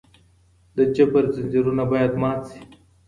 [0.75, 2.59] د جبر ځنځيرونه بايد مات سي.